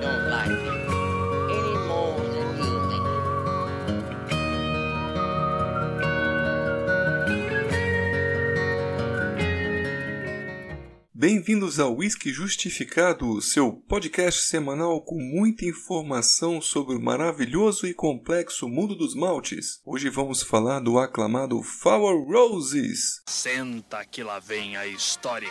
[0.00, 0.88] don't like it
[1.58, 3.08] any more than you think.
[11.14, 18.68] Bem-vindos ao Whisky Justificado, seu podcast semanal com muita informação sobre o maravilhoso e complexo
[18.68, 19.80] mundo dos maltes.
[19.84, 23.20] Hoje vamos falar do aclamado Four Roses.
[23.28, 25.48] Senta que lá vem a história.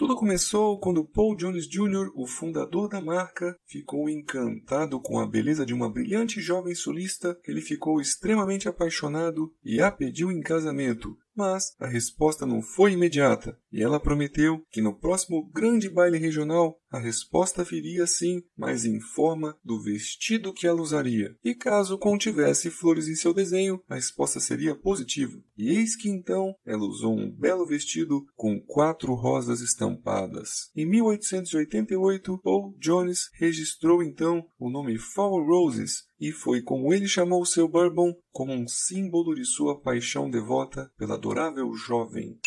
[0.00, 5.66] Tudo começou quando Paul Jones Jr., o fundador da marca, ficou encantado com a beleza
[5.66, 11.18] de uma brilhante jovem solista que ele ficou extremamente apaixonado e a pediu em casamento.
[11.36, 16.76] Mas a resposta não foi imediata e ela prometeu que no próximo grande baile regional
[16.90, 21.36] a resposta viria sim, mas em forma do vestido que ela usaria.
[21.44, 25.40] E caso contivesse flores em seu desenho, a resposta seria positiva.
[25.56, 30.70] E eis que então ela usou um belo vestido com quatro rosas estampadas.
[30.74, 37.46] Em 1888, Paul Jones registrou então o nome Four Roses e foi como ele chamou
[37.46, 42.38] seu bourbon como um símbolo de sua paixão devota pela adorável jovem.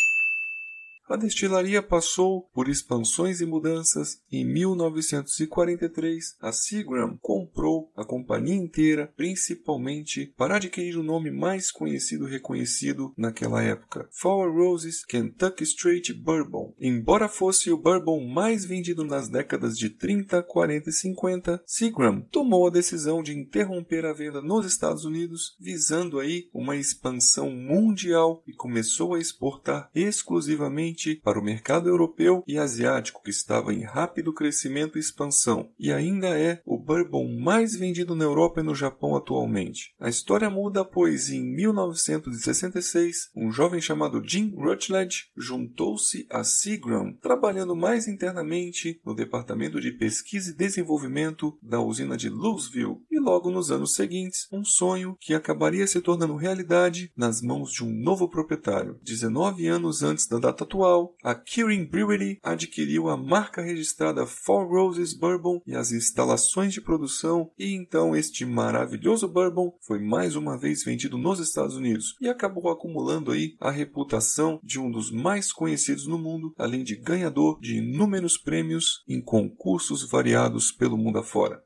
[1.10, 4.22] A destilaria passou por expansões e mudanças.
[4.32, 12.26] Em 1943, a Seagram comprou a companhia inteira, principalmente para adquirir o nome mais conhecido
[12.28, 16.74] e reconhecido naquela época, Four Roses Kentucky Straight Bourbon.
[16.80, 22.68] Embora fosse o bourbon mais vendido nas décadas de 30, 40 e 50, Seagram tomou
[22.68, 28.54] a decisão de interromper a venda nos Estados Unidos, visando aí uma expansão mundial e
[28.54, 30.93] começou a exportar exclusivamente
[31.24, 36.28] para o mercado europeu e asiático que estava em rápido crescimento e expansão, e ainda
[36.38, 39.94] é o bourbon mais vendido na Europa e no Japão atualmente.
[40.00, 47.76] A história muda pois em 1966, um jovem chamado Jim Rutledge juntou-se a Seagram, trabalhando
[47.76, 53.96] mais internamente no departamento de pesquisa e desenvolvimento da usina de Louisville, logo nos anos
[53.96, 59.00] seguintes, um sonho que acabaria se tornando realidade nas mãos de um novo proprietário.
[59.02, 65.14] 19 anos antes da data atual, a Kirin Brewery adquiriu a marca registrada Four Roses
[65.14, 70.84] Bourbon e as instalações de produção, e então este maravilhoso bourbon foi mais uma vez
[70.84, 76.06] vendido nos Estados Unidos e acabou acumulando aí a reputação de um dos mais conhecidos
[76.08, 81.62] no mundo, além de ganhador de inúmeros prêmios em concursos variados pelo mundo afora.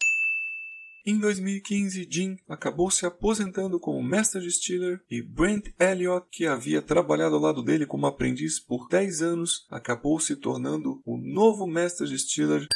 [1.10, 7.36] Em 2015, Jim acabou se aposentando como Master Distiller e Brent Elliott, que havia trabalhado
[7.36, 12.68] ao lado dele como aprendiz por 10 anos, acabou se tornando o novo Master Distiller.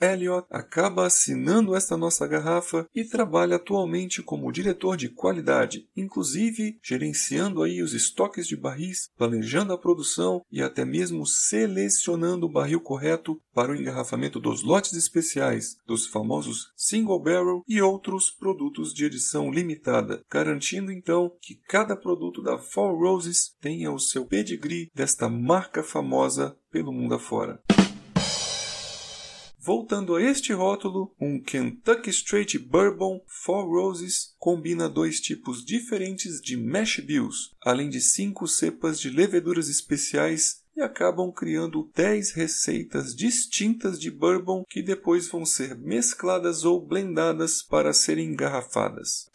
[0.00, 7.62] Elliot acaba assinando esta nossa garrafa e trabalha atualmente como diretor de qualidade, inclusive gerenciando
[7.62, 13.40] aí os estoques de barris, planejando a produção e até mesmo selecionando o barril correto
[13.54, 19.50] para o engarrafamento dos lotes especiais, dos famosos single barrel e outros produtos de edição
[19.50, 25.82] limitada, garantindo então que cada produto da Four Roses tenha o seu pedigree desta marca
[25.82, 27.60] famosa pelo mundo afora.
[29.66, 36.56] Voltando a este rótulo, um Kentucky Straight Bourbon Four Roses combina dois tipos diferentes de
[36.56, 43.98] mash bills, além de cinco cepas de leveduras especiais e acabam criando 10 receitas distintas
[43.98, 49.28] de bourbon que depois vão ser mescladas ou blendadas para serem engarrafadas.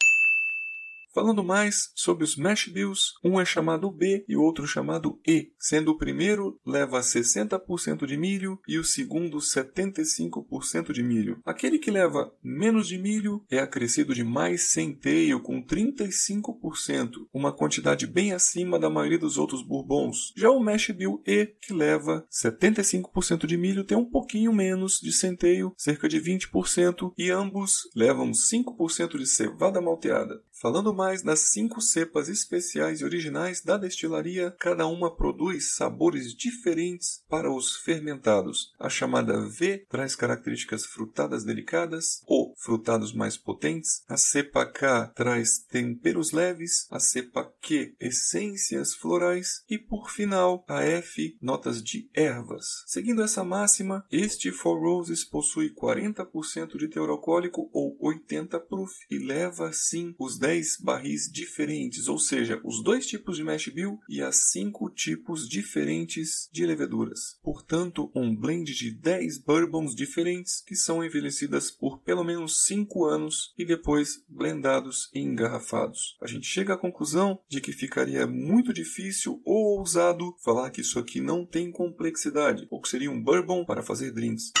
[1.14, 5.52] Falando mais sobre os mash bills, um é chamado B e o outro chamado E,
[5.58, 11.38] sendo o primeiro leva 60% de milho e o segundo 75% de milho.
[11.44, 18.06] Aquele que leva menos de milho é acrescido de mais centeio com 35%, uma quantidade
[18.06, 20.32] bem acima da maioria dos outros bourbons.
[20.34, 25.12] Já o mash bill E, que leva 75% de milho, tem um pouquinho menos de
[25.12, 30.40] centeio, cerca de 20%, e ambos levam 5% de cevada malteada.
[30.62, 37.22] Falando mais das cinco cepas especiais e originais da destilaria, cada uma produz sabores diferentes
[37.28, 38.72] para os fermentados.
[38.78, 45.58] A chamada V traz características frutadas delicadas, O frutados mais potentes, a cepa K traz
[45.58, 52.84] temperos leves, a cepa Q essências florais e por final a F notas de ervas.
[52.86, 59.18] Seguindo essa máxima, este Four Roses possui 40% de teor alcoólico ou 80 proof e
[59.18, 64.22] leva sim os 10 barris diferentes, ou seja, os dois tipos de mash bill e
[64.22, 67.38] as cinco tipos diferentes de leveduras.
[67.42, 73.52] Portanto, um blend de 10 bourbons diferentes que são envelhecidas por pelo menos 5 anos
[73.56, 76.16] e depois blendados e engarrafados.
[76.22, 80.98] A gente chega à conclusão de que ficaria muito difícil ou ousado falar que isso
[80.98, 84.52] aqui não tem complexidade, ou que seria um bourbon para fazer drinks.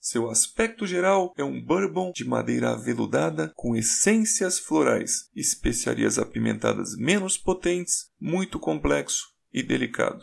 [0.00, 7.38] Seu aspecto geral é um bourbon de madeira aveludada com essências florais, especiarias apimentadas menos
[7.38, 10.22] potentes, muito complexo e delicado.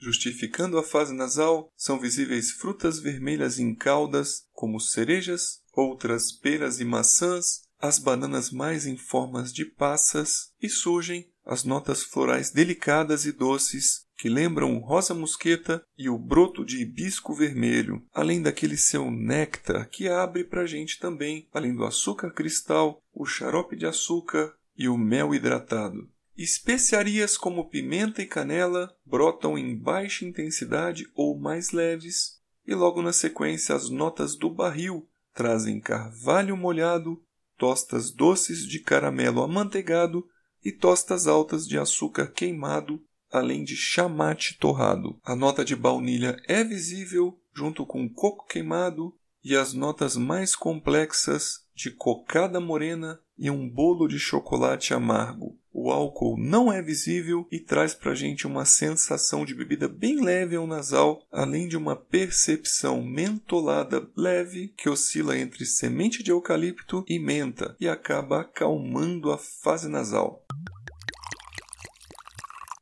[0.00, 6.84] Justificando a fase nasal, são visíveis frutas vermelhas em caudas, como cerejas, outras peras e
[6.84, 13.32] maçãs, as bananas mais em formas de passas, e surgem as notas florais delicadas e
[13.32, 19.10] doces que lembram o rosa mosqueta e o broto de hibisco vermelho, além daquele seu
[19.10, 24.52] néctar que abre para a gente também, além do açúcar cristal, o xarope de açúcar
[24.76, 26.06] e o mel hidratado.
[26.42, 33.12] Especiarias como pimenta e canela brotam em baixa intensidade ou mais leves, e logo na
[33.12, 37.22] sequência as notas do barril trazem carvalho molhado,
[37.58, 40.26] tostas doces de caramelo amanteigado
[40.64, 45.20] e tostas altas de açúcar queimado além de chamate torrado.
[45.22, 49.14] A nota de baunilha é visível junto com coco queimado
[49.44, 55.49] e as notas mais complexas de cocada morena e um bolo de chocolate amargo.
[55.82, 60.22] O álcool não é visível e traz para a gente uma sensação de bebida bem
[60.22, 67.02] leve ao nasal, além de uma percepção mentolada leve que oscila entre semente de eucalipto
[67.08, 70.44] e menta e acaba acalmando a fase nasal.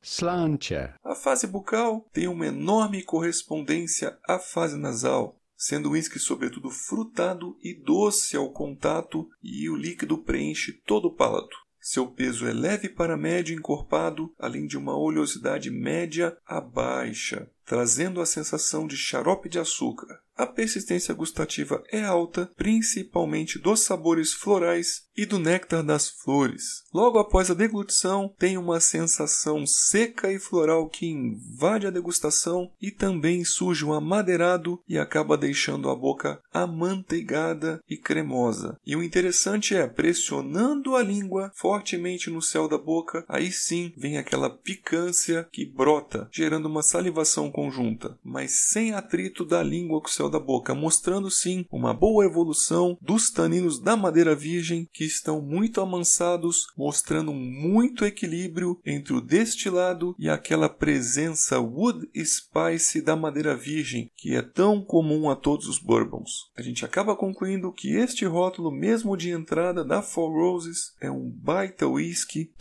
[0.03, 0.97] Slantia.
[1.05, 7.57] A fase bucal tem uma enorme correspondência à fase nasal, sendo o uísque sobretudo frutado
[7.63, 11.68] e doce ao contato e o líquido preenche todo o palato.
[11.81, 18.21] Seu peso é leve para médio encorpado, além de uma oleosidade média a baixa, trazendo
[18.23, 20.19] a sensação de xarope de açúcar.
[20.39, 26.85] A persistência gustativa é alta, principalmente dos sabores florais e do néctar das flores.
[26.95, 32.93] Logo após a deglutição, tem uma sensação seca e floral que invade a degustação e
[32.93, 38.79] também surge um amadeirado e acaba deixando a boca amanteigada e cremosa.
[38.87, 44.19] E o interessante é, pressionando a língua fortemente no céu da boca, aí sim vem
[44.19, 50.11] aquela picância que brota, gerando uma salivação conjunta, mas sem atrito da língua com o
[50.11, 55.43] céu da boca, mostrando sim uma boa evolução dos taninos da madeira virgem que estão
[55.43, 63.57] muito amansados, mostrando muito equilíbrio entre o destilado e aquela presença wood spice da madeira
[63.57, 66.31] virgem que é tão comum a todos os bourbons.
[66.57, 71.29] A gente acaba concluindo que este rótulo, mesmo de entrada da Four Roses, é um
[71.29, 72.53] baita whisky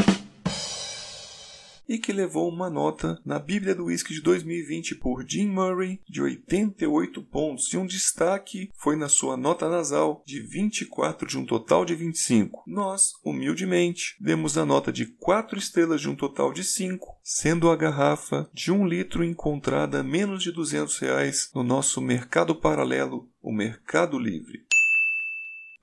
[1.87, 6.21] e que levou uma nota na Bíblia do Whisky de 2020 por Jim Murray de
[6.21, 11.85] 88 pontos e um destaque foi na sua nota nasal de 24 de um total
[11.85, 12.63] de 25.
[12.67, 17.75] Nós, humildemente, demos a nota de 4 estrelas de um total de 5, sendo a
[17.75, 23.51] garrafa de 1 litro encontrada a menos de 200 reais no nosso mercado paralelo, o
[23.51, 24.67] Mercado Livre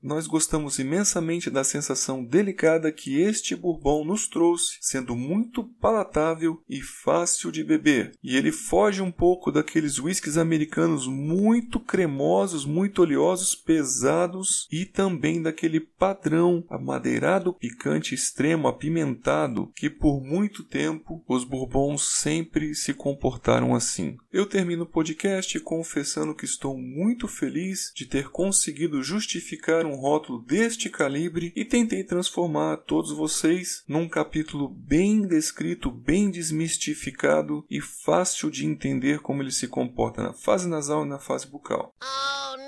[0.05, 6.83] nós gostamos imensamente da sensação delicada que este bourbon nos trouxe, sendo muito palatável e
[6.83, 8.13] fácil de beber.
[8.23, 15.41] E ele foge um pouco daqueles whiskies americanos muito cremosos, muito oleosos, pesados e também
[15.41, 23.75] daquele padrão amadeirado, picante extremo, apimentado, que por muito tempo os bourbons sempre se comportaram
[23.75, 24.19] assim.
[24.31, 30.01] Eu termino o podcast confessando que estou muito feliz de ter conseguido justificar um um
[30.01, 37.81] rótulo deste calibre e tentei transformar todos vocês num capítulo bem descrito, bem desmistificado e
[37.81, 41.95] fácil de entender como ele se comporta na fase nasal e na fase bucal.
[42.03, 42.64] Oh!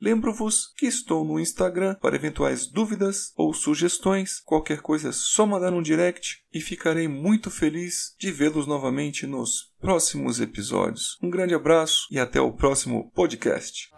[0.00, 4.40] Lembro-vos que estou no Instagram para eventuais dúvidas ou sugestões.
[4.40, 9.72] Qualquer coisa é só mandar um direct e ficarei muito feliz de vê-los novamente nos
[9.80, 11.18] próximos episódios.
[11.22, 13.90] Um grande abraço e até o próximo podcast.